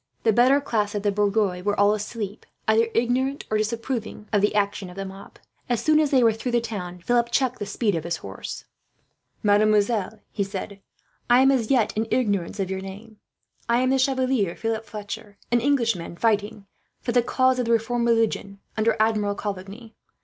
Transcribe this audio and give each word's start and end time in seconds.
The 0.23 0.33
better 0.33 0.59
class 0.59 0.95
of 0.95 1.03
the 1.03 1.11
bourgeois 1.11 1.61
were 1.61 1.79
all 1.79 1.93
asleep, 1.93 2.47
either 2.67 2.87
ignorant 2.95 3.45
or 3.51 3.57
disapproving 3.59 4.27
of 4.33 4.41
the 4.41 4.55
action 4.55 4.89
of 4.89 4.95
the 4.95 5.05
mob. 5.05 5.37
As 5.69 5.79
soon 5.79 5.99
as 5.99 6.09
they 6.09 6.23
were 6.23 6.33
through 6.33 6.53
the 6.53 6.59
town, 6.59 7.01
Philip 7.01 7.29
checked 7.29 7.59
the 7.59 7.67
speed 7.67 7.93
of 7.93 8.03
his 8.03 8.15
horse. 8.17 8.65
"Mademoiselle," 9.43 10.19
he 10.31 10.43
said, 10.43 10.81
"I 11.29 11.41
am 11.41 11.51
as 11.51 11.69
yet 11.69 11.95
in 11.95 12.07
ignorance 12.09 12.59
of 12.59 12.71
your 12.71 12.81
name. 12.81 13.17
I 13.69 13.81
am 13.81 13.91
the 13.91 13.99
Chevalier 13.99 14.55
Philip 14.55 14.85
Fletcher, 14.85 15.37
an 15.51 15.61
English 15.61 15.93
gentleman 15.93 16.17
fighting 16.17 16.65
for 16.99 17.11
the 17.11 17.21
cause 17.21 17.59
of 17.59 17.65
the 17.65 17.71
reformed 17.71 18.07
religion, 18.07 18.59
under 18.75 18.95
Admiral 18.99 19.35
Coligny. 19.35 19.93